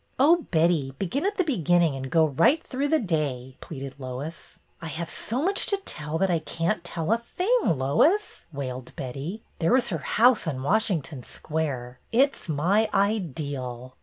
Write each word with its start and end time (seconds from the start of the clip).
Oh, 0.17 0.47
Betty, 0.49 0.95
begin 0.97 1.27
at 1.27 1.37
the 1.37 1.43
beginning 1.43 1.95
and 1.95 2.09
go 2.09 2.25
right 2.29 2.63
through 2.63 2.87
the 2.87 2.97
day," 2.97 3.55
pleaded 3.61 3.93
Lois.'' 3.99 4.57
I 4.81 4.87
have 4.87 5.11
so 5.11 5.43
much 5.43 5.67
to 5.67 5.77
tell 5.77 6.17
that 6.17 6.31
I 6.31 6.39
can't 6.39 6.83
tell 6.83 7.11
a 7.13 7.19
thing, 7.19 7.55
Lois," 7.63 8.45
wailed 8.51 8.95
Betty." 8.95 9.43
There 9.59 9.73
was 9.73 9.89
her 9.89 9.99
house 9.99 10.47
on 10.47 10.63
Washington 10.63 11.21
Square. 11.21 11.99
It 12.11 12.35
's 12.35 12.49
my 12.49 12.89
ideal." 12.91 13.93